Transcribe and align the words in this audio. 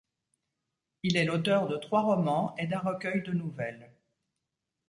Il 1.03 1.15
est 1.15 1.25
l'auteur 1.25 1.67
de 1.67 1.77
trois 1.77 2.01
romans 2.01 2.55
et 2.57 2.65
d'un 2.65 2.79
recueil 2.79 3.21
de 3.21 3.33
nouvelles. 3.33 3.93